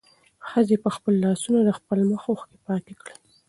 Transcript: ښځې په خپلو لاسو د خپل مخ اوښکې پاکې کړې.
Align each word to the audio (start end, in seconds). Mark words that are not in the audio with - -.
ښځې 0.49 0.75
په 0.83 0.89
خپلو 0.95 1.17
لاسو 1.25 1.49
د 1.63 1.69
خپل 1.79 1.99
مخ 2.09 2.23
اوښکې 2.31 2.57
پاکې 2.67 2.93
کړې. 3.01 3.15